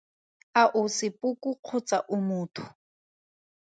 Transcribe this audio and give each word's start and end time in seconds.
A 0.61 0.63
o 0.79 0.81
sepoko 0.95 1.49
kgotsa 1.63 1.97
o 2.15 2.17
motho? 2.27 2.63